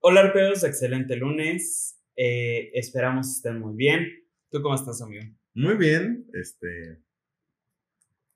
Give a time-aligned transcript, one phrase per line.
[0.00, 2.00] Hola arpeos, excelente lunes.
[2.14, 4.06] Eh, esperamos estén muy bien.
[4.48, 5.24] ¿Tú cómo estás, amigo?
[5.54, 7.02] Muy bien, este,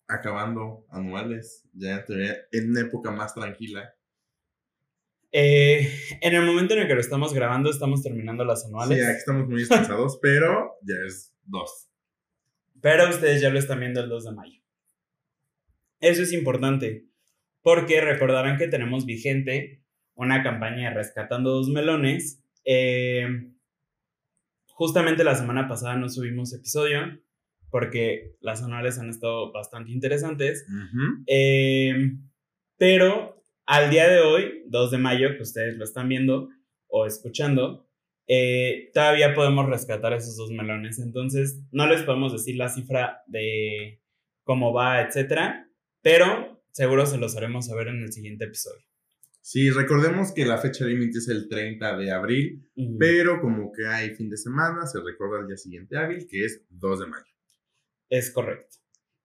[0.09, 2.04] acabando anuales, ya
[2.51, 3.95] en una época más tranquila.
[5.30, 5.88] Eh,
[6.21, 8.99] en el momento en el que lo estamos grabando, estamos terminando las anuales.
[8.99, 11.89] Sí, aquí estamos muy estresados, pero ya es dos.
[12.81, 14.61] Pero ustedes ya lo están viendo el 2 de mayo.
[16.01, 17.07] Eso es importante,
[17.63, 19.82] porque recordarán que tenemos vigente
[20.15, 22.43] una campaña de Rescatando dos Melones.
[22.65, 23.27] Eh,
[24.69, 27.20] justamente la semana pasada no subimos episodio,
[27.70, 30.67] porque las anuales han estado bastante interesantes.
[31.27, 32.12] Eh,
[32.77, 36.48] pero al día de hoy, 2 de mayo, que ustedes lo están viendo
[36.89, 37.89] o escuchando,
[38.27, 40.98] eh, todavía podemos rescatar esos dos melones.
[40.98, 44.01] Entonces, no les podemos decir la cifra de
[44.45, 45.69] cómo va, etcétera,
[46.03, 48.84] pero seguro se los haremos saber en el siguiente episodio.
[49.45, 54.14] Sí, recordemos que la fecha límite es el 30 de abril, pero como que hay
[54.14, 57.25] fin de semana, se recuerda el día siguiente hábil, que es 2 de mayo.
[58.08, 58.77] Es correcto.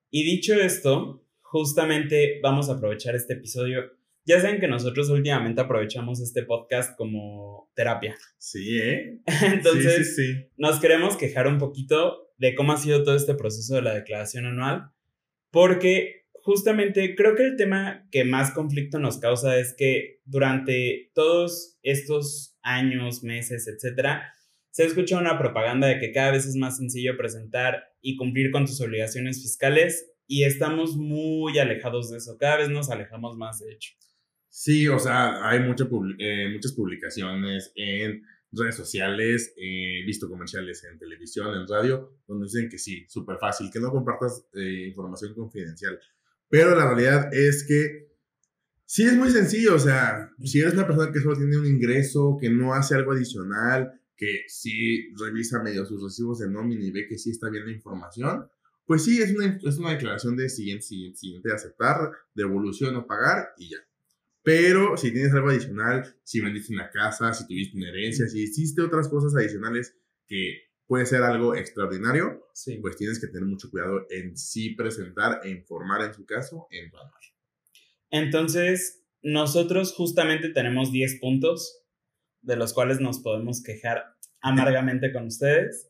[0.09, 3.91] Y dicho esto, justamente vamos a aprovechar este episodio.
[4.25, 8.17] Ya saben que nosotros últimamente aprovechamos este podcast como terapia.
[8.39, 9.21] Sí, ¿eh?
[9.43, 10.17] Entonces,
[10.57, 14.47] nos queremos quejar un poquito de cómo ha sido todo este proceso de la declaración
[14.47, 14.89] anual,
[15.51, 16.16] porque
[16.47, 22.57] justamente creo que el tema que más conflicto nos causa es que durante todos estos
[22.61, 24.33] años, meses, etcétera,
[24.71, 28.65] se escucha una propaganda de que cada vez es más sencillo presentar y cumplir con
[28.65, 33.73] tus obligaciones fiscales y estamos muy alejados de eso, cada vez nos alejamos más, de
[33.73, 33.91] hecho.
[34.47, 38.23] Sí, o sea, hay eh, muchas publicaciones en
[38.53, 43.69] redes sociales, he visto comerciales en televisión, en radio, donde dicen que sí, súper fácil,
[43.69, 45.99] que no compartas eh, información confidencial.
[46.49, 48.07] Pero la realidad es que
[48.85, 52.37] sí es muy sencillo, o sea, si eres una persona que solo tiene un ingreso,
[52.39, 57.07] que no hace algo adicional, que sí revisa medio sus recibos de nómina y ve
[57.07, 58.47] que sí está bien la información,
[58.85, 63.49] pues sí, es una, es una declaración de siguiente, siguiente, siguiente, aceptar, devolución o pagar
[63.57, 63.77] y ya.
[64.43, 68.81] Pero si tienes algo adicional, si vendiste una casa, si tuviste una herencia, si hiciste
[68.81, 69.93] otras cosas adicionales
[70.25, 72.47] que puede ser algo extraordinario,
[72.81, 76.89] pues tienes que tener mucho cuidado en sí presentar e informar en su caso en
[76.89, 76.97] tu
[78.09, 81.83] Entonces, nosotros justamente tenemos 10 puntos
[82.41, 84.03] de los cuales nos podemos quejar
[84.41, 85.89] amargamente con ustedes.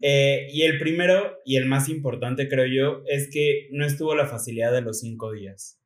[0.00, 4.26] Eh, y el primero y el más importante, creo yo, es que no estuvo la
[4.26, 5.78] facilidad de los cinco días.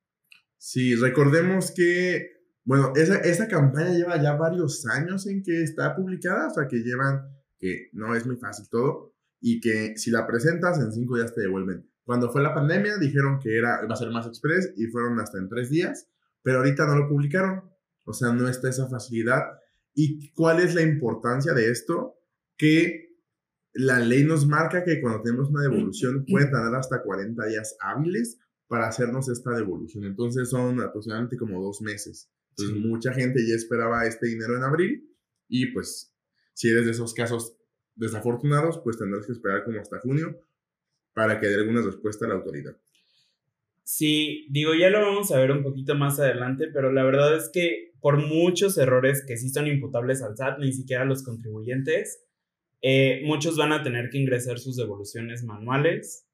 [0.57, 2.31] Sí, recordemos que,
[2.63, 6.77] bueno, esa, esa campaña lleva ya varios años en que está publicada, o sea, que
[6.77, 7.34] llevan,
[7.65, 11.41] que no es muy fácil todo, y que si la presentas en cinco días te
[11.41, 11.89] devuelven.
[12.03, 15.37] Cuando fue la pandemia dijeron que era, iba a ser más express y fueron hasta
[15.37, 16.07] en tres días,
[16.43, 17.63] pero ahorita no lo publicaron,
[18.03, 19.43] o sea, no está esa facilidad
[19.95, 22.19] ¿Y cuál es la importancia de esto?
[22.57, 23.15] Que
[23.73, 28.37] la ley nos marca que cuando tenemos una devolución puede tardar hasta 40 días hábiles
[28.67, 30.03] para hacernos esta devolución.
[30.03, 32.29] Entonces son aproximadamente como dos meses.
[32.49, 35.09] Entonces mucha gente ya esperaba este dinero en abril
[35.47, 36.13] y pues
[36.55, 37.55] si eres de esos casos
[37.95, 40.39] desafortunados, pues tendrás que esperar como hasta junio
[41.13, 42.75] para que dé alguna respuesta a la autoridad.
[43.83, 47.49] Sí, digo, ya lo vamos a ver un poquito más adelante, pero la verdad es
[47.53, 52.23] que por muchos errores que sí son imputables al SAT, ni siquiera a los contribuyentes,
[52.81, 56.27] eh, muchos van a tener que ingresar sus devoluciones manuales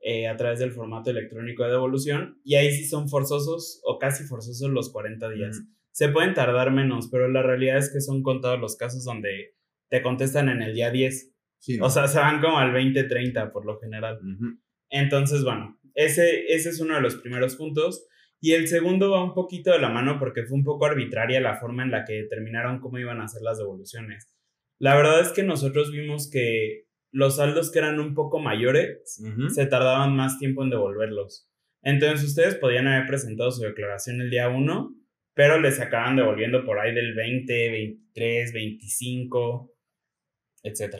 [0.00, 4.24] eh, a través del formato electrónico de devolución y ahí sí son forzosos o casi
[4.24, 5.62] forzosos los 40 días.
[5.92, 9.54] Se pueden tardar menos, pero la realidad es que son contados los casos donde
[9.92, 11.34] te contestan en el día 10.
[11.82, 14.18] O sea, se van como al 20, 30 por lo general.
[14.88, 18.08] Entonces, bueno, ese, ese es uno de los primeros puntos.
[18.40, 21.58] Y el segundo va un poquito de la mano porque fue un poco arbitraria la
[21.58, 24.34] forma en la que determinaron cómo iban a hacer las devoluciones.
[24.78, 29.22] La verdad es que nosotros vimos que los saldos que eran un poco mayores
[29.54, 31.50] se tardaban más tiempo en devolverlos.
[31.82, 34.96] Entonces ustedes podían haber presentado su declaración el día 1,
[35.34, 39.71] pero les acaban devolviendo por ahí del 20, 23, 25,
[40.62, 40.96] etc.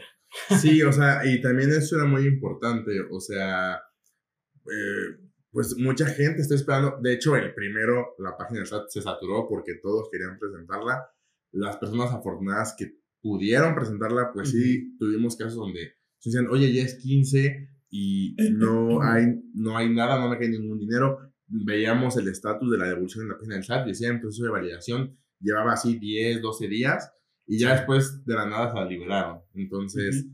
[0.61, 5.17] Sí, o sea, y también eso era muy importante, o sea, eh,
[5.51, 6.99] pues mucha gente está esperando.
[7.03, 11.07] De hecho, el primero, la página se saturó porque todos querían presentarla.
[11.53, 15.93] Las personas afortunadas que pudieron presentarla, pues sí, tuvimos casos donde
[16.25, 20.79] decían, oye, ya es 15 y no hay, no hay nada, no me cae ningún
[20.79, 21.19] dinero.
[21.47, 24.51] Veíamos el estatus de la devolución en la página del SAT, decía en proceso de
[24.51, 27.13] validación, llevaba así 10, 12 días
[27.47, 29.41] y ya después de la nada se la liberaron.
[29.55, 30.27] Entonces,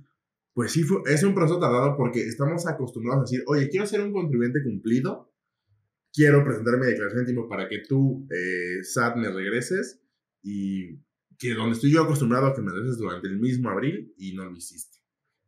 [0.53, 4.13] pues sí, es un proceso tardado porque estamos acostumbrados a decir, oye, quiero ser un
[4.13, 5.33] contribuyente cumplido,
[6.13, 10.01] quiero presentar mi declaración de tiempo para que tú, eh, SAT, me regreses
[10.43, 10.97] y
[11.39, 14.45] que donde estoy yo acostumbrado a que me des durante el mismo abril y no
[14.45, 14.99] lo hiciste.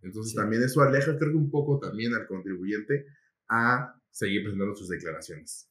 [0.03, 3.06] Entonces también eso aleja, creo que un poco también al contribuyente
[3.49, 5.69] a seguir presentando sus declaraciones.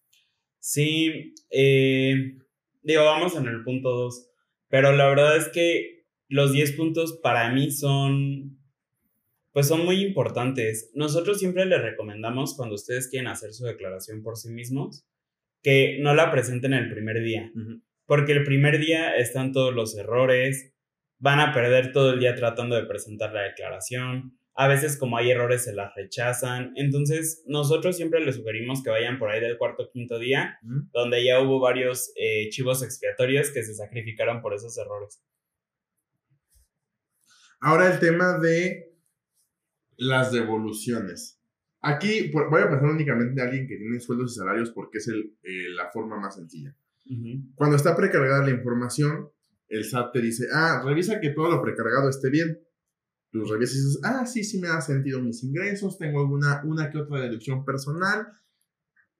[0.60, 2.38] Sí, eh,
[2.82, 4.29] digo, vamos en el punto 2,
[4.70, 8.60] pero la verdad es que los 10 puntos para mí son,
[9.52, 10.92] pues son muy importantes.
[10.94, 15.06] Nosotros siempre les recomendamos cuando ustedes quieren hacer su declaración por sí mismos,
[15.62, 17.52] que no la presenten el primer día,
[18.06, 20.74] porque el primer día están todos los errores,
[21.18, 25.32] van a perder todo el día tratando de presentar la declaración, a veces como hay
[25.32, 26.74] errores se las rechazan.
[26.76, 30.60] Entonces, nosotros siempre les sugerimos que vayan por ahí del cuarto o quinto día,
[30.92, 35.24] donde ya hubo varios eh, chivos expiatorios que se sacrificaron por esos errores.
[37.62, 38.98] Ahora el tema de
[39.96, 41.40] las devoluciones.
[41.80, 45.38] Aquí voy a pasar únicamente a alguien que tiene sueldos y salarios porque es el,
[45.42, 46.76] eh, la forma más sencilla.
[47.56, 49.30] Cuando está precargada la información,
[49.70, 52.60] el SAT te dice, ah, revisa que todo lo precargado esté bien
[53.32, 56.90] los revisas y dices, ah, sí, sí me ha sentido mis ingresos, tengo alguna, una
[56.90, 58.28] que otra deducción personal.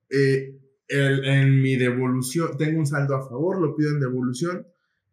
[0.10, 4.68] Eh, en mi devolución, tengo un saldo a favor, lo pido en devolución.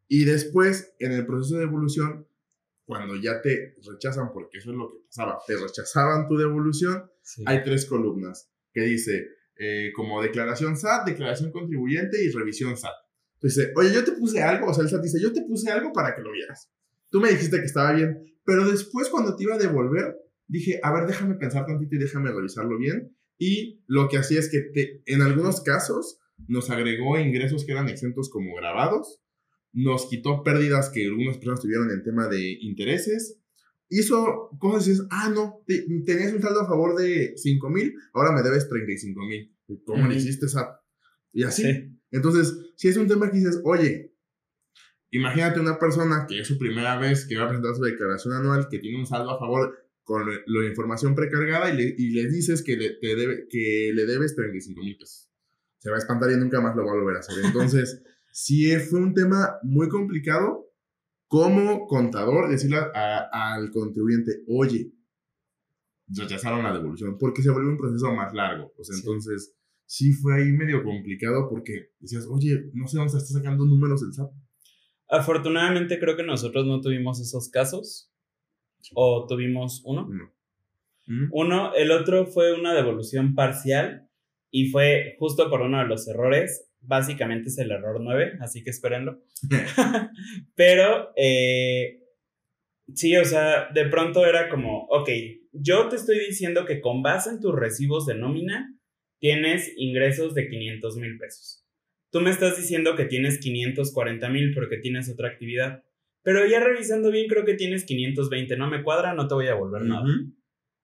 [0.09, 2.27] Y después, en el proceso de devolución,
[2.87, 7.11] cuando ya te rechazan, porque eso es lo que pasaba, te rechazaban tu devolución,
[7.45, 9.29] hay tres columnas que dice
[9.59, 12.95] eh, como declaración SAT, declaración contribuyente y revisión SAT.
[13.35, 15.93] Entonces, oye, yo te puse algo, o sea, el SAT dice, yo te puse algo
[15.93, 16.71] para que lo vieras.
[17.11, 20.17] Tú me dijiste que estaba bien, pero después cuando te iba a devolver,
[20.47, 23.15] dije, a ver, déjame pensar tantito y déjame revisarlo bien.
[23.39, 27.89] Y lo que hacía es que te, en algunos casos nos agregó ingresos que eran
[27.89, 29.21] exentos como grabados,
[29.73, 33.39] nos quitó pérdidas que algunas personas tuvieron en tema de intereses,
[33.89, 38.33] hizo cosas y dices, ah, no, tenías un saldo a favor de 5 mil, ahora
[38.33, 39.55] me debes 35 mil.
[39.85, 40.81] ¿Cómo le hiciste esa?
[41.33, 41.65] Y así.
[42.11, 44.15] Entonces, si es un tema que dices, oye,
[45.17, 48.69] Imagínate una persona que es su primera vez que va a presentar su declaración anual,
[48.69, 49.75] que tiene un saldo a favor
[50.05, 54.05] con la información precargada y le, y le dices que le, te debe, que le
[54.05, 55.31] debes 35 mil pesos.
[55.79, 57.45] Se va a espantar y nunca más lo va a volver a hacer.
[57.45, 60.67] Entonces, sí fue un tema muy complicado
[61.29, 64.93] como contador decirle al contribuyente, oye,
[66.09, 68.73] rechazaron la devolución, porque se volvió un proceso más largo.
[68.77, 73.19] O sea, entonces, sí fue ahí medio complicado porque decías, oye, no sé dónde se
[73.19, 74.31] está sacando números el SAT.
[75.09, 78.11] Afortunadamente creo que nosotros no tuvimos esos casos.
[78.95, 80.09] ¿O tuvimos uno?
[81.31, 84.09] Uno, el otro fue una devolución parcial
[84.51, 86.69] y fue justo por uno de los errores.
[86.81, 89.21] Básicamente es el error 9, así que espérenlo.
[90.55, 92.01] Pero, eh,
[92.95, 95.09] sí, o sea, de pronto era como, ok,
[95.53, 98.77] yo te estoy diciendo que con base en tus recibos de nómina
[99.19, 101.66] tienes ingresos de 500 mil pesos.
[102.11, 105.83] Tú me estás diciendo que tienes 540 mil porque tienes otra actividad.
[106.23, 108.57] Pero ya revisando bien, creo que tienes 520.
[108.57, 110.07] No me cuadra, no te voy a volver nada.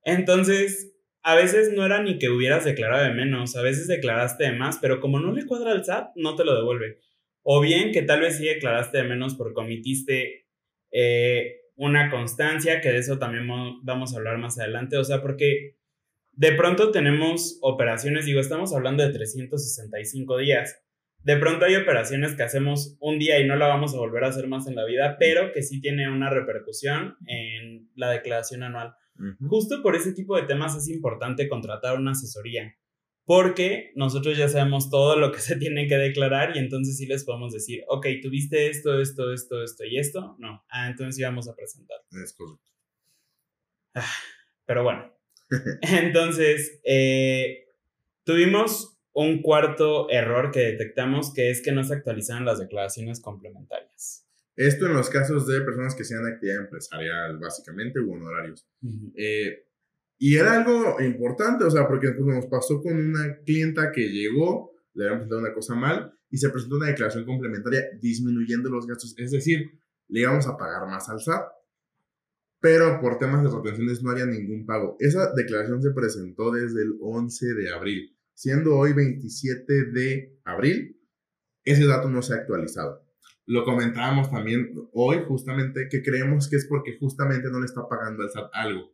[0.05, 0.93] Entonces,
[1.23, 4.79] a veces no era ni que hubieras declarado de menos, a veces declaraste de más,
[4.81, 6.99] pero como no le cuadra al SAT, no te lo devuelve.
[7.43, 10.47] O bien que tal vez sí declaraste de menos porque omitiste
[10.91, 13.47] eh, una constancia, que de eso también
[13.83, 14.97] vamos a hablar más adelante.
[14.97, 15.77] O sea, porque
[16.33, 20.82] de pronto tenemos operaciones, digo, estamos hablando de 365 días
[21.25, 24.29] de pronto hay operaciones que hacemos un día y no la vamos a volver a
[24.29, 28.95] hacer más en la vida, pero que sí tiene una repercusión en la declaración anual.
[29.47, 32.77] Justo por ese tipo de temas es importante contratar una asesoría,
[33.25, 37.25] porque nosotros ya sabemos todo lo que se tiene que declarar y entonces sí les
[37.25, 40.35] podemos decir, ok, tuviste esto, esto, esto, esto y esto.
[40.39, 41.99] No, ah, entonces sí vamos a presentar.
[42.11, 42.71] Es correcto.
[43.95, 44.11] Ah,
[44.65, 45.13] pero bueno,
[45.83, 47.67] entonces, eh,
[48.25, 54.27] tuvimos un cuarto error que detectamos que es que no se actualizan las declaraciones complementarias.
[54.57, 58.67] Esto en los casos de personas que sean actividad empresarial, básicamente, u honorarios.
[59.15, 59.65] Eh,
[60.19, 65.05] y era algo importante, o sea, porque nos pasó con una clienta que llegó, le
[65.05, 69.15] habían presentado una cosa mal y se presentó una declaración complementaria disminuyendo los gastos.
[69.19, 71.45] Es decir, le íbamos a pagar más al SAT,
[72.61, 74.97] pero por temas de retenciones no había ningún pago.
[75.01, 80.99] Esa declaración se presentó desde el 11 de abril siendo hoy 27 de abril,
[81.65, 83.07] ese dato no se ha actualizado.
[83.47, 88.23] Lo comentábamos también hoy justamente que creemos que es porque justamente no le está pagando
[88.23, 88.93] al SAT algo.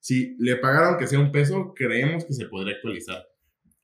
[0.00, 3.26] Si le pagaron que sea un peso, creemos que se podría actualizar.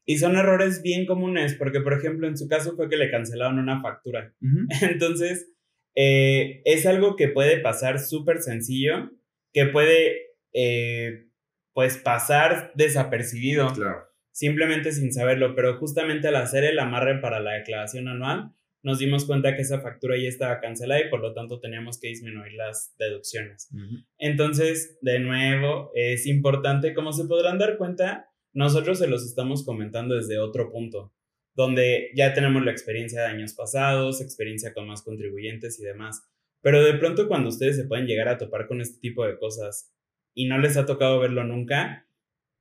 [0.05, 3.59] Y son errores bien comunes, porque por ejemplo en su caso fue que le cancelaron
[3.59, 4.35] una factura.
[4.83, 5.53] Entonces,
[5.95, 9.11] eh, es algo que puede pasar súper sencillo,
[9.53, 11.29] que puede eh,
[11.75, 13.73] pues pasar desapercibido.
[13.75, 14.10] Claro
[14.41, 19.27] simplemente sin saberlo, pero justamente al hacer el amarre para la declaración anual, nos dimos
[19.27, 22.95] cuenta que esa factura ya estaba cancelada y por lo tanto teníamos que disminuir las
[22.99, 23.69] deducciones.
[24.17, 30.15] Entonces, de nuevo, es importante, como se podrán dar cuenta, nosotros se los estamos comentando
[30.15, 31.13] desde otro punto,
[31.55, 36.23] donde ya tenemos la experiencia de años pasados, experiencia con más contribuyentes y demás.
[36.63, 39.93] Pero de pronto cuando ustedes se pueden llegar a topar con este tipo de cosas
[40.33, 42.07] y no les ha tocado verlo nunca,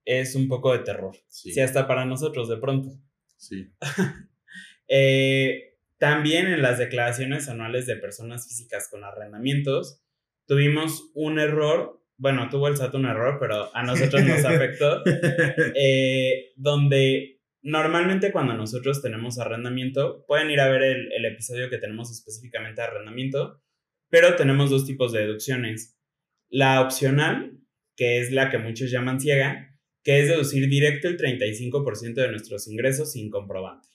[0.05, 1.15] es un poco de terror.
[1.27, 2.89] Sí, sí hasta para nosotros de pronto.
[3.37, 3.71] Sí.
[4.87, 10.01] eh, también en las declaraciones anuales de personas físicas con arrendamientos,
[10.47, 15.03] tuvimos un error, bueno, tuvo el SAT un error, pero a nosotros nos afectó,
[15.75, 21.77] eh, donde normalmente cuando nosotros tenemos arrendamiento, pueden ir a ver el, el episodio que
[21.77, 23.61] tenemos específicamente de arrendamiento,
[24.09, 25.99] pero tenemos dos tipos de deducciones.
[26.49, 27.59] La opcional,
[27.95, 29.68] que es la que muchos llaman ciega,
[30.09, 33.87] que es deducir directo el 35% de nuestros ingresos sin comprobante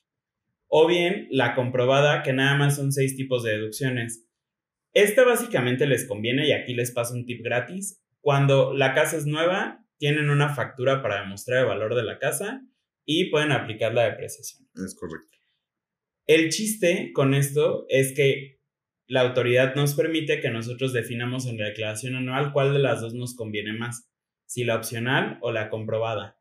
[0.69, 4.25] o bien la comprobada, que nada más son seis tipos de deducciones.
[4.93, 8.01] Esta básicamente les conviene y aquí les paso un tip gratis.
[8.21, 12.63] Cuando la casa es nueva, tienen una factura para demostrar el valor de la casa
[13.05, 14.69] y pueden aplicar la depreciación.
[14.87, 15.37] Es correcto.
[16.29, 18.61] El chiste con esto es que
[19.09, 23.15] la autoridad nos permite que nosotros definamos en la declaración anual cuál de las dos
[23.15, 24.09] nos conviene más,
[24.47, 26.39] si la opcional o la comprobada.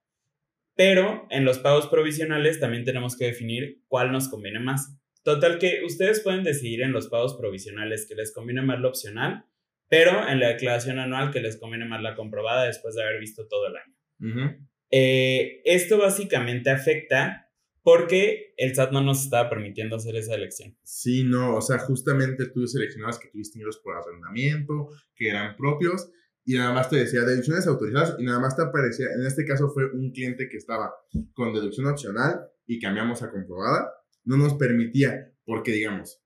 [0.76, 4.98] Pero en los pagos provisionales también tenemos que definir cuál nos conviene más.
[5.24, 9.46] Total que ustedes pueden decidir en los pagos provisionales que les conviene más la opcional,
[9.88, 13.48] pero en la declaración anual que les conviene más la comprobada después de haber visto
[13.48, 14.58] todo el año.
[14.90, 17.52] Eh, esto básicamente afecta
[17.84, 20.78] porque el SAT no nos estaba permitiendo hacer esa elección.
[20.84, 26.10] Sí, no, o sea, justamente tú seleccionabas que tuviste ingresos por arrendamiento, que eran propios,
[26.46, 29.70] y nada más te decía deducciones autorizadas y nada más te aparecía, en este caso
[29.70, 30.94] fue un cliente que estaba
[31.34, 33.92] con deducción opcional y cambiamos a comprobada,
[34.26, 36.22] no nos permitía, porque digamos,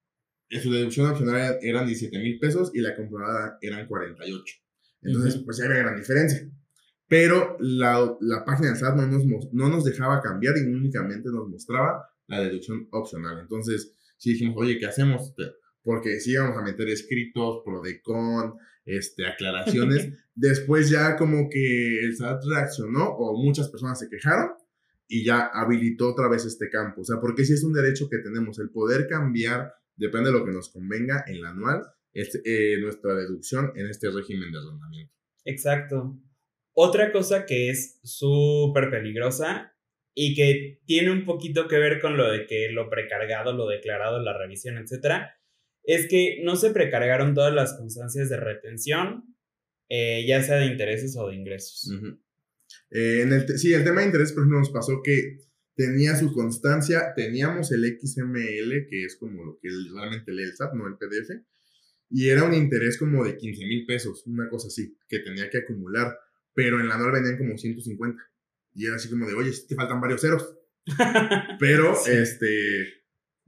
[0.49, 4.55] en su deducción opcional eran 17 mil pesos y la comprobada eran 48.
[5.01, 6.49] Entonces, pues ya había gran diferencia.
[7.07, 11.47] Pero la, la página de SAT no nos, no nos dejaba cambiar y únicamente nos
[11.47, 13.39] mostraba la deducción opcional.
[13.39, 15.33] Entonces, sí dijimos, oye, ¿qué hacemos?
[15.87, 20.09] Porque sí íbamos a meter escritos, PRODECON, este, aclaraciones.
[20.35, 24.49] Después ya como que el SAT reaccionó o muchas personas se quejaron
[25.07, 27.03] y ya habilitó otra vez este campo.
[27.03, 30.43] O sea, porque si es un derecho que tenemos, el poder cambiar, depende de lo
[30.43, 35.13] que nos convenga en la anual, eh, nuestra deducción en este régimen de arrendamiento.
[35.45, 36.19] Exacto.
[36.73, 39.73] Otra cosa que es súper peligrosa
[40.13, 44.21] y que tiene un poquito que ver con lo de que lo precargado, lo declarado,
[44.21, 45.37] la revisión, etcétera,
[45.87, 49.35] es que no se precargaron todas las constancias de retención,
[49.89, 51.89] eh, ya sea de intereses o de ingresos.
[52.91, 55.39] Eh, en el sí, el tema de intereses, por ejemplo, nos pasó que
[55.75, 60.73] tenía su constancia, teníamos el XML, que es como lo que realmente lee el SAT,
[60.73, 61.41] no el PDF,
[62.09, 65.59] y era un interés como de 15 mil pesos, una cosa así, que tenía que
[65.59, 66.17] acumular,
[66.53, 68.21] pero en la anual venían como 150.
[68.75, 70.53] Y era así como de, oye, te faltan varios ceros.
[71.59, 72.96] pero, este,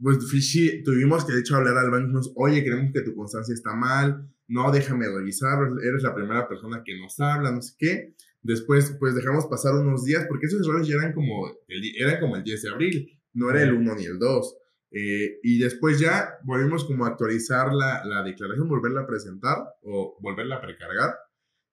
[0.02, 3.74] pues sí, tuvimos que de hecho hablar al banco, oye, creemos que tu constancia está
[3.74, 8.16] mal, no, déjame revisar, eres la primera persona que nos habla, no sé qué.
[8.42, 12.36] Después, pues dejamos pasar unos días, porque esos errores ya eran como el, eran como
[12.36, 14.58] el 10 de abril, no era el 1 ni el 2.
[14.92, 20.18] Eh, y después ya volvimos como a actualizar la, la declaración, volverla a presentar o
[20.20, 21.16] volverla a precargar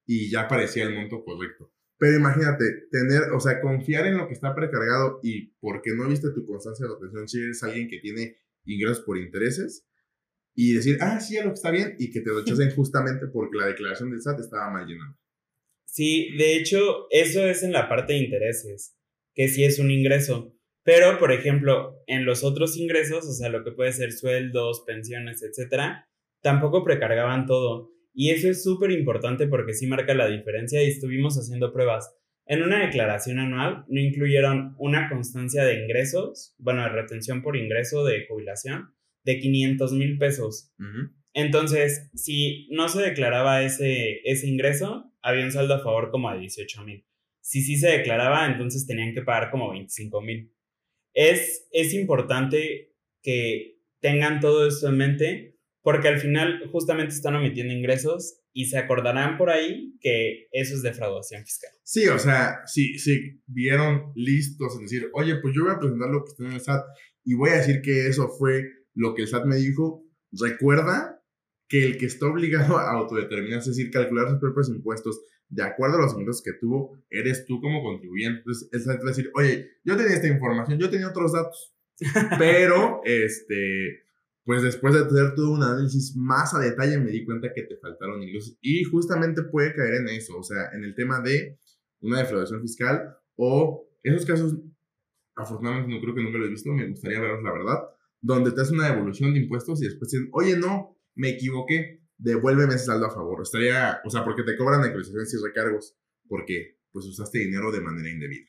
[0.04, 1.70] y ya aparecía el monto correcto.
[1.98, 6.28] Pero imagínate, tener, o sea, confiar en lo que está precargado y porque no viste
[6.34, 9.86] tu constancia de atención si eres alguien que tiene ingresos por intereses
[10.54, 13.66] y decir, ah, sí, lo que está bien y que te rechacen justamente porque la
[13.66, 15.18] declaración del SAT estaba mal llenada.
[15.84, 18.96] Sí, de hecho, eso es en la parte de intereses,
[19.34, 20.54] que sí es un ingreso.
[20.82, 25.42] Pero, por ejemplo, en los otros ingresos, o sea, lo que puede ser sueldos, pensiones,
[25.42, 26.08] etcétera,
[26.42, 27.90] tampoco precargaban todo.
[28.18, 32.16] Y eso es súper importante porque sí marca la diferencia y estuvimos haciendo pruebas.
[32.46, 38.06] En una declaración anual no incluyeron una constancia de ingresos, bueno, de retención por ingreso
[38.06, 40.72] de jubilación, de 500 mil pesos.
[41.34, 46.38] Entonces, si no se declaraba ese, ese ingreso, había un saldo a favor como de
[46.38, 47.04] 18 mil.
[47.42, 50.54] Si sí se declaraba, entonces tenían que pagar como 25 mil.
[51.12, 55.55] Es, es importante que tengan todo esto en mente
[55.86, 60.82] porque al final justamente están omitiendo ingresos y se acordarán por ahí que eso es
[60.82, 61.70] defraudación fiscal.
[61.84, 66.10] Sí, o sea, si sí, vieron listos en decir, oye, pues yo voy a presentar
[66.10, 66.84] lo que está en el SAT
[67.22, 68.64] y voy a decir que eso fue
[68.94, 71.22] lo que el SAT me dijo, recuerda
[71.68, 75.98] que el que está obligado a autodeterminarse, es decir, calcular sus propios impuestos de acuerdo
[75.98, 78.38] a los ingresos que tuvo, eres tú como contribuyente.
[78.38, 81.76] Entonces, el SAT va a decir, oye, yo tenía esta información, yo tenía otros datos,
[82.40, 84.05] pero, este,
[84.46, 87.76] pues después de hacer todo un análisis más a detalle me di cuenta que te
[87.78, 91.58] faltaron ingresos y justamente puede caer en eso, o sea, en el tema de
[92.00, 94.56] una defraudación fiscal o esos casos,
[95.34, 97.78] afortunadamente no creo que nunca lo he visto, me gustaría verlos la verdad,
[98.20, 102.74] donde te hacen una devolución de impuestos y después dicen, oye, no, me equivoqué, devuélveme
[102.74, 103.42] ese saldo a favor.
[103.42, 105.96] Estaría, o sea, porque te cobran actualizaciones y recargos,
[106.28, 108.46] porque pues usaste dinero de manera indebida.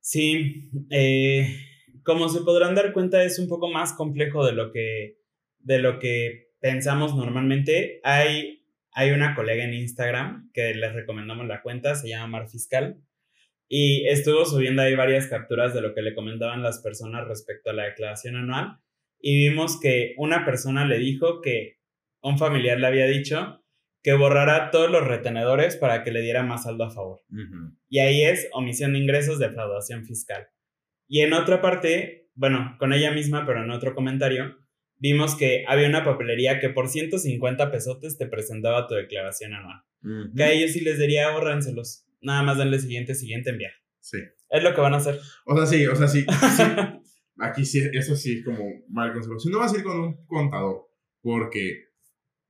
[0.00, 1.71] Sí, eh,
[2.04, 5.18] como se podrán dar cuenta, es un poco más complejo de lo que,
[5.58, 8.00] de lo que pensamos normalmente.
[8.04, 13.00] Hay, hay una colega en Instagram que les recomendamos la cuenta, se llama Mar Fiscal,
[13.68, 17.72] y estuvo subiendo ahí varias capturas de lo que le comentaban las personas respecto a
[17.72, 18.78] la declaración anual.
[19.18, 21.78] Y vimos que una persona le dijo que
[22.20, 23.62] un familiar le había dicho
[24.02, 27.20] que borrara todos los retenedores para que le diera más saldo a favor.
[27.88, 30.48] Y ahí es omisión de ingresos, defraudación fiscal.
[31.08, 34.56] Y en otra parte, bueno, con ella misma, pero en otro comentario,
[34.98, 39.82] vimos que había una papelería que por 150 pesotes te presentaba tu declaración anual.
[40.34, 42.06] Que a ellos sí les diría, ahórranselos.
[42.20, 43.72] Nada más denle siguiente, siguiente, enviar.
[44.00, 44.18] Sí.
[44.48, 45.18] Es lo que van a hacer.
[45.46, 46.24] O sea, sí, o sea, sí.
[47.38, 49.38] Aquí sí, eso sí es como mal consejo.
[49.38, 50.88] Si no vas a ir con un contador,
[51.20, 51.88] porque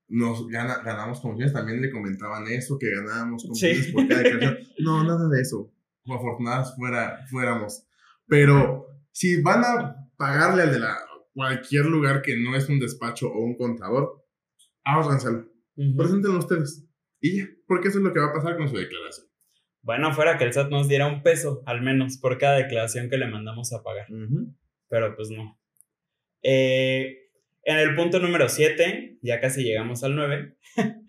[0.09, 4.59] nos gana, ganamos comisiones, también le comentaban eso, que ganábamos comisiones por cada declaración.
[4.79, 5.73] No, nada de eso.
[6.05, 7.85] Como afortunados fuera, fuéramos.
[8.27, 10.97] Pero si van a pagarle al de la,
[11.35, 14.25] cualquier lugar que no es un despacho o un contador,
[14.85, 15.51] ahórranselo.
[15.97, 16.87] Preséntenlo ustedes.
[17.21, 19.27] Y ya, porque eso es lo que va a pasar con su declaración.
[19.83, 23.19] Bueno, fuera que el SAT nos diera un peso, al menos, por cada declaración que
[23.19, 24.07] le mandamos a pagar.
[24.89, 25.59] Pero pues no.
[26.43, 27.31] Eh,
[27.65, 30.57] en el punto número 7, ya casi llegamos al 9,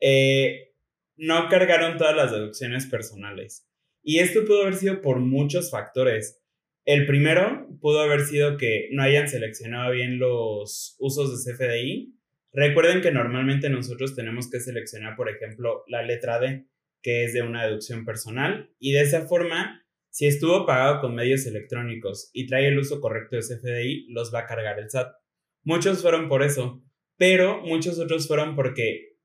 [0.00, 0.72] eh,
[1.16, 3.68] no cargaron todas las deducciones personales.
[4.02, 6.40] Y esto pudo haber sido por muchos factores.
[6.86, 12.14] El primero pudo haber sido que no hayan seleccionado bien los usos de CFDI.
[12.52, 16.68] Recuerden que normalmente nosotros tenemos que seleccionar, por ejemplo, la letra D,
[17.02, 21.44] que es de una deducción personal, y de esa forma, si estuvo pagado con medios
[21.46, 25.12] electrónicos y trae el uso correcto de CFDI, los va a cargar el SAT.
[25.64, 26.84] Muchos fueron por eso,
[27.16, 29.16] pero muchos otros fueron porque,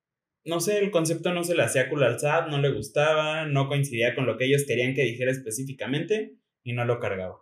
[0.45, 3.67] no sé, el concepto no se le hacía cool al SAT, no le gustaba, no
[3.67, 7.37] coincidía con lo que ellos querían que dijera específicamente y no lo cargaba.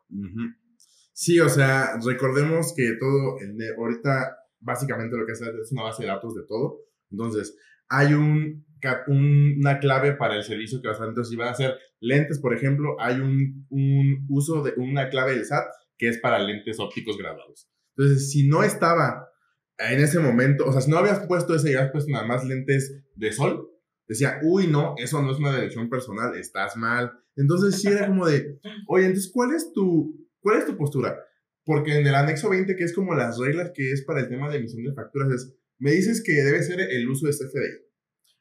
[1.13, 6.03] Sí, o sea, recordemos que todo, de, ahorita básicamente lo que hace es una base
[6.03, 6.79] de datos de todo.
[7.11, 8.65] Entonces, hay un,
[9.07, 11.09] una clave para el servicio que vas a hacer.
[11.09, 15.33] Entonces, si van a hacer lentes, por ejemplo, hay un, un uso de una clave
[15.33, 15.65] del SAT
[15.97, 17.69] que es para lentes ópticos graduados.
[17.97, 19.27] Entonces, si no estaba
[19.77, 22.45] en ese momento, o sea, si no habías puesto ese y habías puesto nada más
[22.45, 23.69] lentes de sol,
[24.09, 27.11] decía, uy, no, eso no es una dirección personal, estás mal.
[27.35, 31.17] Entonces, sí era como de, oye, entonces, ¿cuál es tu, cuál es tu postura?
[31.63, 34.49] Porque en el anexo 20, que es como las reglas que es para el tema
[34.49, 37.85] de emisión de facturas, es, me dices que debe ser el uso de CFDI.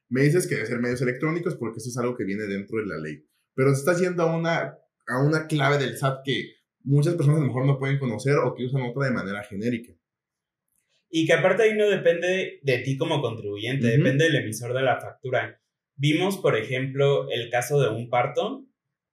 [0.08, 2.86] Me dices que debe ser medios electrónicos porque eso es algo que viene dentro de
[2.86, 3.22] la ley.
[3.54, 7.42] Pero te estás yendo a una, a una clave del SAT que muchas personas a
[7.42, 9.92] lo mejor no pueden conocer o que usan otra de manera genérica.
[11.10, 15.00] Y que aparte ahí no depende de ti como contribuyente, depende del emisor de la
[15.00, 15.60] factura.
[15.96, 18.66] Vimos, por ejemplo, el caso de un parto,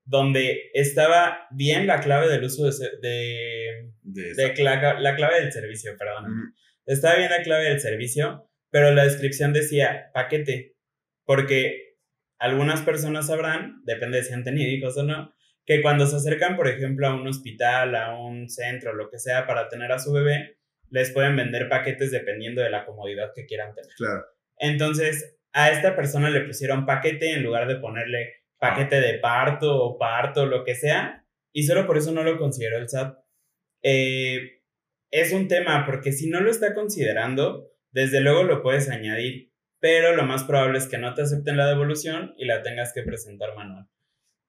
[0.03, 3.91] donde estaba bien la clave del uso de...
[4.01, 6.53] de, la, clave del servicio, perdón.
[6.85, 10.75] Estaba bien la clave del servicio, pero la descripción decía paquete,
[11.23, 11.97] porque
[12.37, 15.33] algunas personas sabrán, depende de si han tenido hijos o no,
[15.65, 19.47] que cuando se acercan, por ejemplo, a un hospital, a un centro, lo que sea,
[19.47, 20.57] para tener a su bebé,
[20.89, 23.91] les pueden vender paquetes dependiendo de la comodidad que quieran tener.
[23.97, 24.25] Claro.
[24.57, 29.97] Entonces, a esta persona le pusieron paquete en lugar de ponerle paquete de parto o
[29.97, 33.17] parto, lo que sea, y solo por eso no lo consideró el SAT.
[33.83, 34.61] Eh,
[35.11, 40.15] es un tema, porque si no lo está considerando, desde luego lo puedes añadir, pero
[40.15, 43.55] lo más probable es que no te acepten la devolución y la tengas que presentar
[43.55, 43.87] manual.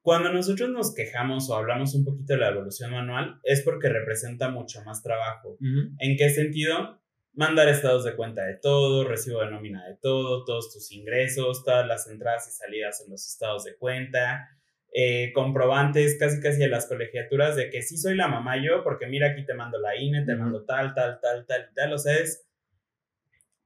[0.06, 4.48] Cuando nosotros nos quejamos o hablamos un poquito de la evolución manual, es porque representa
[4.48, 5.58] mucho más trabajo.
[5.98, 7.02] ¿En qué sentido?
[7.32, 11.84] Mandar estados de cuenta de todo, recibo de nómina de todo, todos tus ingresos, todas
[11.88, 14.48] las entradas y salidas en los estados de cuenta,
[14.92, 19.08] eh, comprobantes casi casi de las colegiaturas de que sí soy la mamá yo, porque
[19.08, 21.92] mira aquí te mando la INE, te mando tal, tal, tal, tal y tal.
[21.92, 22.46] O sea, es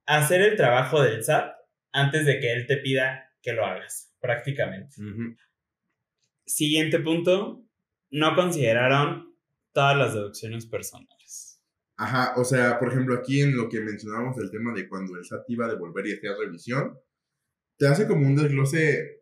[0.07, 1.53] hacer el trabajo del SAT
[1.91, 4.95] antes de que él te pida que lo hagas, prácticamente.
[6.53, 7.65] Siguiente punto,
[8.11, 9.33] no consideraron
[9.71, 11.63] todas las deducciones personales.
[11.95, 15.23] Ajá, o sea, por ejemplo, aquí en lo que mencionábamos el tema de cuando el
[15.23, 16.99] SAT iba a devolver y hacía revisión,
[17.77, 19.21] te hace como un desglose,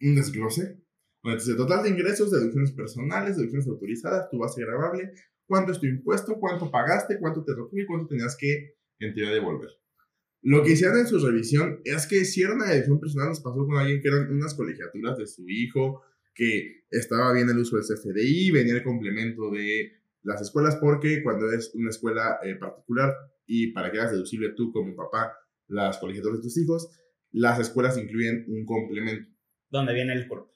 [0.00, 0.80] un desglose,
[1.24, 5.14] entonces, total de ingresos, deducciones personales, deducciones autorizadas, tu base grabable,
[5.46, 9.34] cuánto es tu impuesto, cuánto pagaste, cuánto te retuvo y cuánto tenías que en teoría
[9.34, 9.70] devolver.
[10.42, 13.78] Lo que hicieron en su revisión es que hicieron una edición personal, nos pasó con
[13.78, 16.04] alguien que eran unas colegiaturas de su hijo,
[16.36, 21.50] que estaba bien el uso del CFDI, venía el complemento de las escuelas, porque cuando
[21.50, 23.14] es una escuela eh, particular
[23.46, 25.32] y para que hagas deducible tú como papá
[25.68, 26.90] las colegiaturas de tus hijos,
[27.32, 29.30] las escuelas incluyen un complemento.
[29.70, 30.52] Donde viene el curso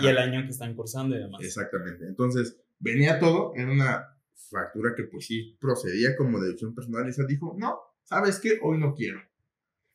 [0.00, 1.42] y el año que están cursando y demás.
[1.42, 2.06] Exactamente.
[2.06, 4.06] Entonces, venía todo en una
[4.50, 8.58] factura que pues sí procedía como deducción personal y esa dijo, no, ¿sabes qué?
[8.62, 9.20] Hoy no quiero.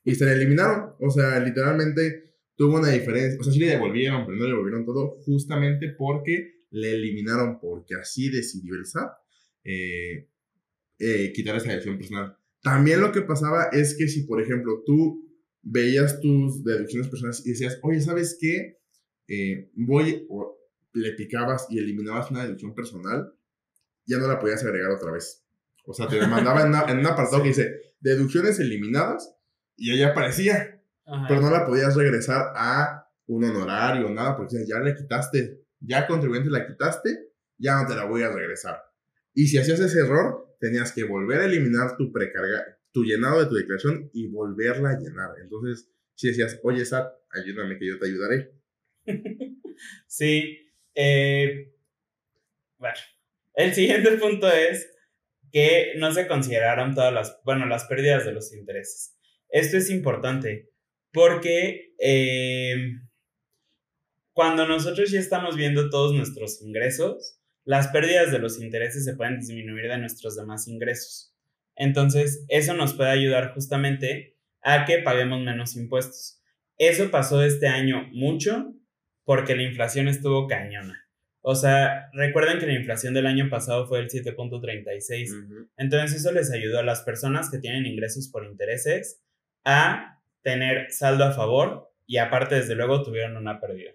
[0.03, 0.93] Y se le eliminaron.
[0.99, 2.26] O sea, literalmente
[2.57, 3.39] tuvo una diferencia.
[3.39, 7.95] O sea, sí le devolvieron, pero no le devolvieron todo justamente porque le eliminaron, porque
[7.95, 9.11] así decidió el SAT
[9.63, 10.27] eh,
[10.99, 12.37] eh, quitar esa deducción personal.
[12.61, 15.23] También lo que pasaba es que si, por ejemplo, tú
[15.61, 18.79] veías tus deducciones personales y decías, oye, ¿sabes qué?
[19.27, 20.57] Eh, voy, o
[20.93, 23.33] le picabas y eliminabas una deducción personal,
[24.05, 25.45] ya no la podías agregar otra vez.
[25.85, 29.35] O sea, te mandaba en, un apartado que dice deducciones eliminadas
[29.75, 30.76] y ahí aparecía,
[31.27, 36.07] pero no la podías regresar a un honorario o nada, porque ya le quitaste, ya
[36.07, 38.81] contribuyente la quitaste, ya no te la voy a regresar.
[39.33, 43.47] Y si hacías ese error, tenías que volver a eliminar tu precarga, tu llenado de
[43.47, 45.31] tu declaración y volverla a llenar.
[45.41, 48.51] Entonces, si decías, oye, Sat, ayúdame que yo te ayudaré.
[50.07, 50.71] sí.
[50.95, 51.73] Eh,
[52.77, 52.97] bueno,
[53.53, 54.91] el siguiente punto es
[55.51, 59.15] que no se consideraron todas las, bueno, las pérdidas de los intereses.
[59.49, 60.71] Esto es importante
[61.11, 62.75] porque eh,
[64.33, 69.39] cuando nosotros ya estamos viendo todos nuestros ingresos, las pérdidas de los intereses se pueden
[69.39, 71.33] disminuir de nuestros demás ingresos.
[71.75, 76.41] Entonces, eso nos puede ayudar justamente a que paguemos menos impuestos.
[76.77, 78.73] Eso pasó este año mucho
[79.23, 81.07] porque la inflación estuvo cañona.
[81.41, 85.67] O sea, recuerden que la inflación del año pasado fue el 7.36.
[85.77, 89.21] Entonces eso les ayudó a las personas que tienen ingresos por intereses
[89.63, 90.16] a
[90.47, 93.91] tener saldo a favor y aparte, desde luego, tuvieron una pérdida.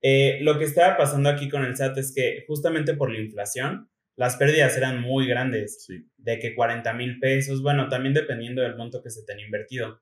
[0.00, 3.90] Eh, lo que estaba pasando aquí con el SAT es que justamente por la inflación,
[4.14, 9.02] las pérdidas eran muy grandes, de que 40 mil pesos, bueno, también dependiendo del monto
[9.02, 10.00] que se tenía invertido.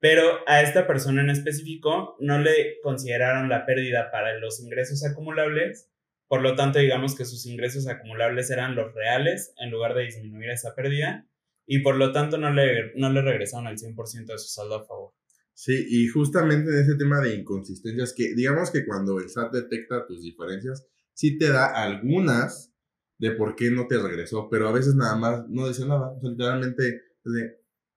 [0.00, 5.92] Pero a esta persona en específico no le consideraron la pérdida para los ingresos acumulables,
[6.26, 10.50] por lo tanto, digamos que sus ingresos acumulables eran los reales en lugar de disminuir
[10.50, 11.24] esa pérdida
[11.66, 14.86] y por lo tanto no le, no le regresaron el 100% de su saldo a
[14.86, 15.12] favor.
[15.54, 20.06] Sí, y justamente en ese tema de inconsistencias, que digamos que cuando el SAT detecta
[20.06, 22.74] tus diferencias, sí te da algunas
[23.18, 26.10] de por qué no te regresó, pero a veces nada más no dice nada.
[26.10, 27.02] O sea, literalmente,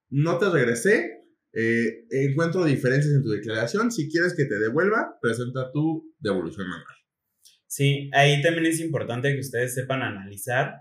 [0.10, 5.72] no te regresé, eh, encuentro diferencias en tu declaración, si quieres que te devuelva, presenta
[5.72, 6.96] tu devolución manual.
[7.66, 10.76] Sí, ahí también es importante que ustedes sepan analizar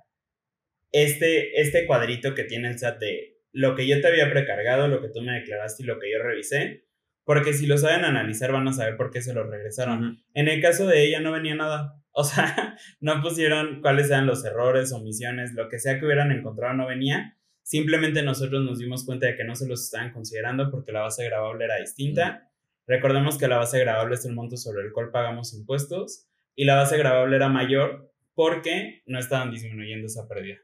[1.03, 5.03] este, este cuadrito que tiene el SAT de lo que yo te había precargado, lo
[5.03, 6.87] que tú me declaraste y lo que yo revisé,
[7.25, 10.25] porque si lo saben analizar van a saber por qué se lo regresaron.
[10.33, 14.43] En el caso de ella no venía nada, o sea, no pusieron cuáles eran los
[14.47, 17.37] errores, omisiones, lo que sea que hubieran encontrado no venía.
[17.63, 21.27] Simplemente nosotros nos dimos cuenta de que no se los estaban considerando porque la base
[21.27, 22.51] grabable era distinta.
[22.87, 26.77] Recordemos que la base grabable es el monto sobre el cual pagamos impuestos y la
[26.77, 30.59] base grabable era mayor porque no estaban disminuyendo esa pérdida.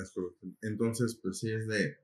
[0.00, 0.46] es correcto.
[0.60, 1.96] Entonces, pues sí es de...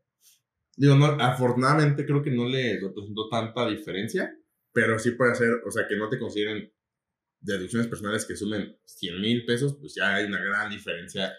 [0.77, 4.35] Digo, no, afortunadamente creo que no le representó tanta diferencia,
[4.73, 6.73] pero sí puede ser, o sea, que no te consideren
[7.39, 11.35] deducciones personales que sumen 100 mil pesos, pues ya hay una gran diferencia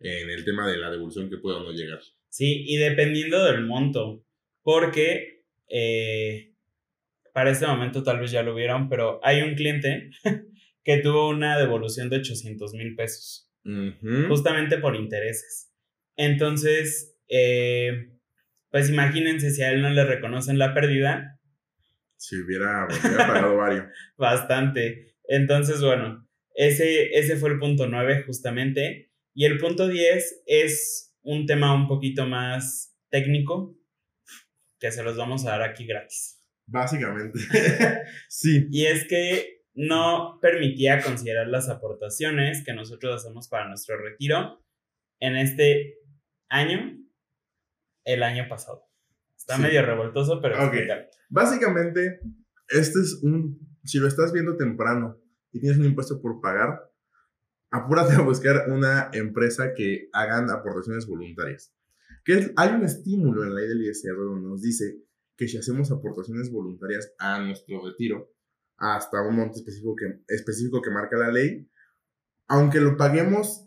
[0.00, 2.00] en el tema de la devolución que puede o no llegar.
[2.28, 4.24] Sí, y dependiendo del monto,
[4.64, 6.52] porque eh,
[7.32, 10.10] para este momento tal vez ya lo vieron, pero hay un cliente
[10.86, 13.50] que tuvo una devolución de 800 mil pesos,
[14.28, 15.72] justamente por intereses.
[16.14, 18.12] Entonces, eh,
[18.70, 21.40] pues imagínense si a él no le reconocen la pérdida.
[22.16, 23.86] Si hubiera, pagado varios.
[24.16, 25.16] Bastante.
[25.24, 29.10] Entonces, bueno, ese, ese fue el punto 9 justamente.
[29.34, 33.76] Y el punto 10 es un tema un poquito más técnico
[34.78, 36.40] que se los vamos a dar aquí gratis.
[36.64, 37.40] Básicamente.
[38.28, 38.68] sí.
[38.70, 44.64] Y es que no permitía considerar las aportaciones que nosotros hacemos para nuestro retiro
[45.20, 45.98] en este
[46.48, 46.98] año,
[48.04, 48.84] el año pasado.
[49.36, 50.88] Está medio revoltoso, pero okay.
[51.28, 52.20] Básicamente,
[52.68, 55.20] este es un, si lo estás viendo temprano
[55.52, 56.90] y tienes un impuesto por pagar,
[57.70, 61.74] apúrate a buscar una empresa que hagan aportaciones voluntarias.
[62.24, 65.02] Que hay un estímulo en la ley del ISR donde nos dice
[65.36, 68.32] que si hacemos aportaciones voluntarias a nuestro retiro,
[68.76, 71.68] hasta un monto específico que, específico que marca la ley,
[72.48, 73.66] aunque lo paguemos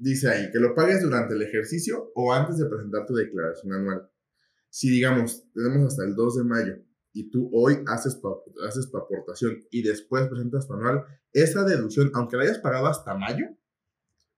[0.00, 4.10] dice ahí que lo pagues durante el ejercicio o antes de presentar tu declaración anual.
[4.70, 6.76] Si digamos, tenemos hasta el 2 de mayo
[7.12, 12.10] y tú hoy haces tu, haces tu aportación y después presentas tu anual, esa deducción,
[12.14, 13.46] aunque la hayas pagado hasta mayo,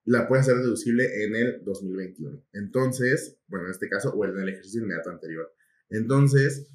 [0.05, 2.45] la puedes hacer deducible en el 2021.
[2.55, 5.55] Entonces, bueno, en este caso, o en el ejercicio inmediato anterior.
[5.91, 6.67] Entonces,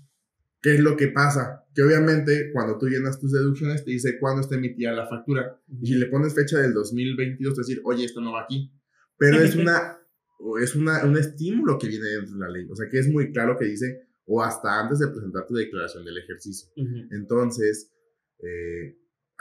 [0.67, 1.63] ¿qué es lo que pasa?
[1.73, 5.57] Que obviamente cuando tú llenas tus deducciones te dice cuándo está emitida la factura.
[5.81, 8.69] Y si le pones fecha del 2022, te decir, oye, esto no va aquí.
[9.17, 9.97] Pero es una,
[10.61, 12.67] es una, un estímulo que viene dentro de la ley.
[12.69, 16.03] O sea, que es muy claro que dice, o hasta antes de presentar tu declaración
[16.03, 16.69] del ejercicio.
[17.11, 17.93] Entonces,
[18.39, 18.97] eh,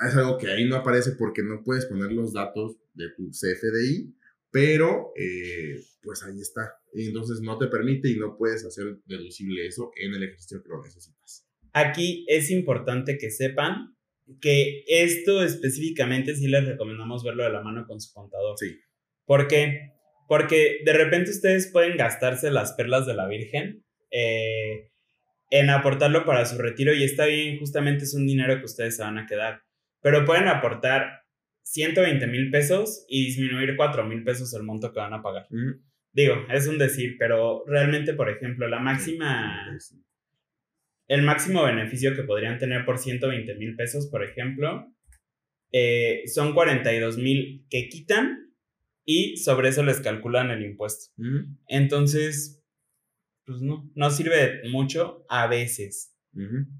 [0.07, 4.15] es algo que ahí no aparece porque no puedes poner los datos de tu CFDI,
[4.51, 6.73] pero eh, pues ahí está.
[6.95, 10.69] Y entonces no te permite y no puedes hacer deducible eso en el ejercicio que
[10.69, 11.47] lo necesitas.
[11.73, 13.97] Aquí es importante que sepan
[14.41, 18.57] que esto específicamente sí les recomendamos verlo de la mano con su contador.
[18.59, 18.79] Sí.
[19.25, 19.93] ¿Por qué?
[20.29, 24.91] Porque de repente ustedes pueden gastarse las perlas de la Virgen eh,
[25.51, 29.03] en aportarlo para su retiro y está bien, justamente es un dinero que ustedes se
[29.03, 29.67] van a quedar
[30.07, 31.25] pero pueden aportar
[31.67, 35.49] 120 mil pesos y disminuir 4 mil pesos el monto que van a pagar.
[36.13, 39.77] Digo, es un decir, pero realmente, por ejemplo, la máxima,
[41.09, 44.95] el máximo beneficio que podrían tener por 120 mil pesos, por ejemplo,
[45.73, 48.55] eh, son 42 mil que quitan
[49.05, 51.13] y sobre eso les calculan el impuesto.
[51.67, 52.65] Entonces,
[53.45, 56.17] pues no, no sirve mucho a veces.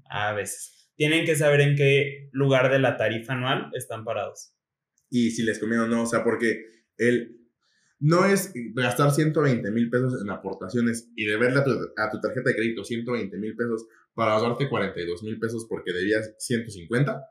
[0.09, 4.53] A veces tienen que saber en qué lugar de la tarifa anual están parados.
[5.09, 6.65] Y si les conviene o no, o sea, porque
[6.97, 7.37] el,
[7.99, 12.49] no es gastar 120 mil pesos en aportaciones y deberle a tu, a tu tarjeta
[12.49, 17.23] de crédito 120 mil pesos para ahorrarte 42 mil pesos porque debías 150,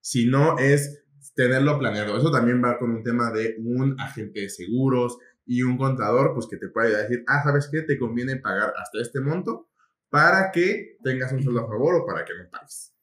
[0.00, 2.16] sino es tenerlo planeado.
[2.16, 6.46] Eso también va con un tema de un agente de seguros y un contador, pues
[6.46, 7.82] que te puede decir, ah, ¿sabes qué?
[7.82, 9.68] Te conviene pagar hasta este monto
[10.10, 12.94] para que tengas un sueldo a favor o para que no pagues.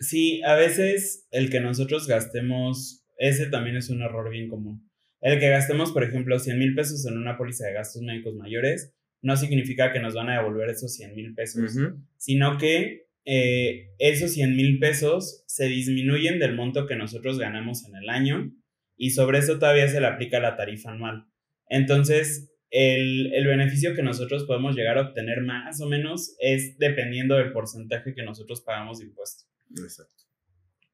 [0.00, 4.90] Sí, a veces el que nosotros gastemos, ese también es un error bien común.
[5.20, 8.92] El que gastemos, por ejemplo, 100 mil pesos en una póliza de gastos médicos mayores,
[9.22, 11.78] no significa que nos van a devolver esos 100 mil pesos,
[12.16, 17.94] sino que eh, esos 100 mil pesos se disminuyen del monto que nosotros ganamos en
[17.94, 18.52] el año
[18.96, 21.26] y sobre eso todavía se le aplica la tarifa anual.
[21.68, 27.36] Entonces, el, el, beneficio que nosotros podemos llegar a obtener más o menos es dependiendo
[27.36, 29.46] del porcentaje que nosotros pagamos de impuestos.
[29.78, 30.24] Exacto.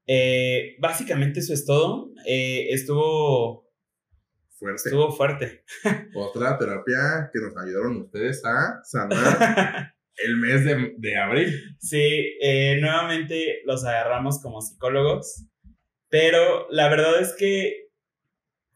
[0.09, 2.11] Eh, básicamente eso es todo.
[2.27, 3.71] Eh, estuvo
[4.59, 4.83] fuerte.
[4.89, 5.65] Estuvo fuerte.
[6.15, 11.55] Otra terapia que nos ayudaron ustedes a sanar el mes de, abril.
[11.79, 15.47] Sí, eh, nuevamente los agarramos como psicólogos,
[16.09, 17.91] pero la verdad es que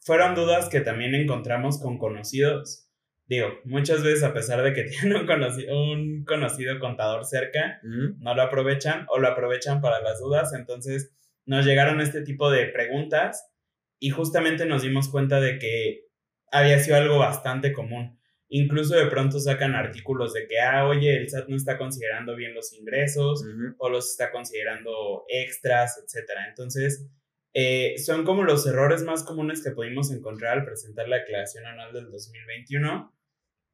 [0.00, 2.90] fueron dudas que también encontramos con conocidos
[3.32, 8.34] digo, muchas veces a pesar de que tienen un conocido, un conocido contador cerca, no
[8.34, 10.52] lo aprovechan o lo aprovechan para las dudas.
[10.52, 11.12] Entonces
[11.46, 13.50] nos llegaron este tipo de preguntas
[13.98, 16.06] y justamente nos dimos cuenta de que
[16.50, 18.18] había sido algo bastante común.
[18.48, 22.54] Incluso de pronto sacan artículos de que, ah, oye, el SAT no está considerando bien
[22.54, 23.42] los ingresos
[23.78, 26.30] o los está considerando extras, etc.
[26.48, 27.06] Entonces,
[27.54, 31.92] eh, son como los errores más comunes que pudimos encontrar al presentar la declaración anual
[31.92, 33.12] del 2021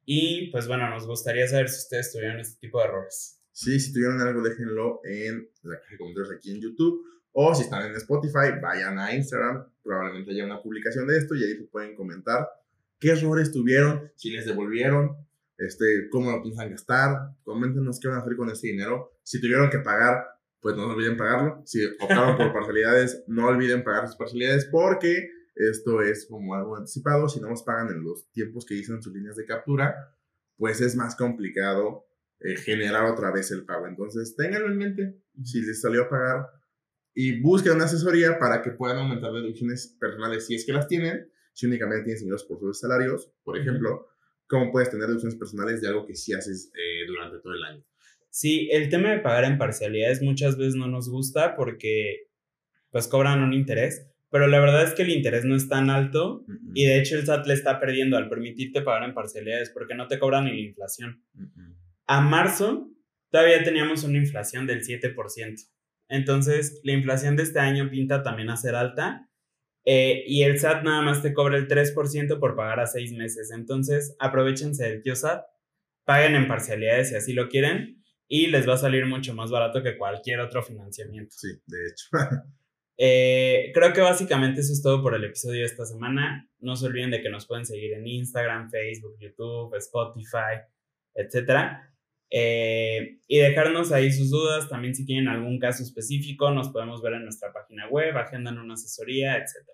[0.05, 3.41] y pues bueno, nos gustaría saber si ustedes tuvieron este tipo de errores.
[3.51, 7.05] Sí, si tuvieron algo, déjenlo en la caja de comentarios aquí en YouTube.
[7.31, 9.65] O si están en Spotify, vayan a Instagram.
[9.83, 12.47] Probablemente haya una publicación de esto y ahí pueden comentar
[12.99, 15.15] qué errores tuvieron, si les devolvieron,
[15.57, 17.35] este, cómo lo piensan gastar.
[17.43, 19.11] Coméntenos qué van a hacer con ese dinero.
[19.23, 20.25] Si tuvieron que pagar,
[20.61, 21.61] pues no olviden pagarlo.
[21.65, 27.27] Si optaron por parcialidades, no olviden pagar sus parcialidades porque esto es como algo anticipado.
[27.29, 29.95] Si no nos pagan en los tiempos que dicen sus líneas de captura,
[30.57, 32.05] pues es más complicado
[32.39, 33.87] eh, generar otra vez el pago.
[33.87, 35.21] Entonces, ténganlo en mente.
[35.43, 36.47] Si les salió a pagar
[37.21, 41.29] y busquen una asesoría para que puedan aumentar deducciones personales si es que las tienen.
[41.51, 44.07] Si únicamente tienes ingresos por sus salarios, por ejemplo,
[44.47, 47.83] ¿cómo puedes tener deducciones personales de algo que sí haces eh, durante todo el año?
[48.29, 52.29] Sí, el tema de pagar en parcialidades muchas veces no nos gusta porque
[52.89, 56.45] pues cobran un interés, pero la verdad es que el interés no es tan alto
[56.73, 60.07] y de hecho el SAT le está perdiendo al permitirte pagar en parcialidades porque no
[60.07, 61.21] te cobran ni la inflación.
[62.07, 62.89] A marzo
[63.29, 65.67] todavía teníamos una inflación del 7%.
[66.09, 69.29] Entonces, la inflación de este año pinta también a ser alta
[69.85, 73.51] eh, y el SAT nada más te cobra el 3% por pagar a seis meses.
[73.51, 75.43] Entonces, aprovechense del tío SAT,
[76.03, 79.81] paguen en parcialidades si así lo quieren y les va a salir mucho más barato
[79.81, 81.31] que cualquier otro financiamiento.
[81.35, 82.07] Sí, de hecho.
[83.01, 86.49] Eh, creo que básicamente eso es todo por el episodio de esta semana.
[86.59, 90.59] No se olviden de que nos pueden seguir en Instagram, Facebook, YouTube, Spotify,
[91.15, 91.79] etc.
[92.31, 94.69] Eh, y dejarnos ahí sus dudas.
[94.69, 98.75] También si tienen algún caso específico, nos podemos ver en nuestra página web, agendan una
[98.75, 99.67] asesoría, etc.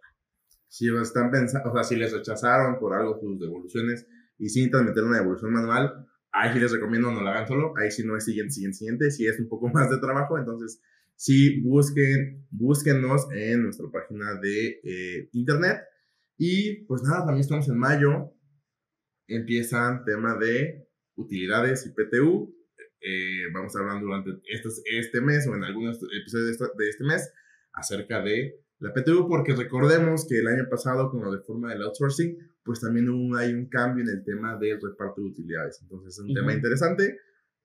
[0.67, 5.03] Si están pensando, o sea, si les rechazaron por algo sus devoluciones y si meter
[5.03, 7.73] una devolución manual, ahí sí les recomiendo no lo hagan solo.
[7.77, 9.11] Ahí sí no es siguiente, siguiente, siguiente.
[9.11, 10.81] Si es un poco más de trabajo, entonces
[11.15, 15.77] sí busquen, búsquenos en nuestra página de eh, internet.
[16.37, 18.33] Y pues nada, también estamos en mayo.
[19.27, 22.55] Empiezan tema de utilidades y PTU.
[23.01, 27.03] Eh, vamos a hablar durante este, este mes o en algunos episodios de, de este
[27.03, 27.31] mes
[27.73, 32.37] acerca de la PTU, porque recordemos que el año pasado con la reforma del outsourcing,
[32.63, 35.79] pues también hubo, hay un cambio en el tema del reparto de utilidades.
[35.81, 37.17] Entonces es un tema interesante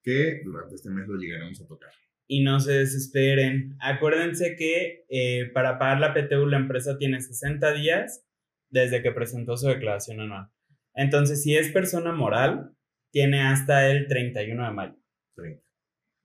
[0.03, 1.91] que durante este mes lo llegaremos a tocar.
[2.27, 3.77] Y no se desesperen.
[3.81, 8.25] Acuérdense que eh, para pagar la PTU la empresa tiene 60 días
[8.69, 10.49] desde que presentó su declaración anual.
[10.95, 12.77] Entonces, si es persona moral,
[13.11, 14.97] tiene hasta el 31 de mayo.
[15.35, 15.63] 30.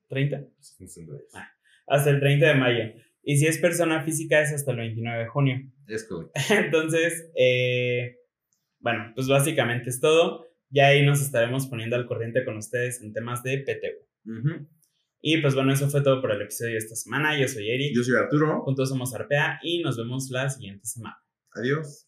[0.10, 0.48] ¿30?
[1.34, 1.50] Ah,
[1.88, 2.84] hasta el 30 de mayo.
[3.24, 5.72] Y si es persona física es hasta el 29 de junio.
[5.88, 6.34] Es correcto.
[6.54, 8.18] Entonces, eh,
[8.80, 10.46] bueno, pues básicamente es todo.
[10.70, 14.68] Ya ahí nos estaremos poniendo al corriente con ustedes en temas de PTU.
[15.22, 17.40] Y pues bueno, eso fue todo por el episodio de esta semana.
[17.40, 17.96] Yo soy Eric.
[17.96, 18.62] Yo soy Arturo.
[18.62, 21.18] Juntos somos Arpea y nos vemos la siguiente semana.
[21.52, 22.08] Adiós.